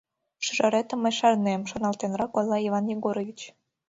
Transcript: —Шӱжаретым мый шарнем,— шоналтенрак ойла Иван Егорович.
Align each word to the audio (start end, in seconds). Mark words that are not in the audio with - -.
—Шӱжаретым 0.45 0.99
мый 1.01 1.13
шарнем,— 1.19 1.61
шоналтенрак 1.69 2.31
ойла 2.39 2.57
Иван 2.67 2.85
Егорович. 2.95 3.39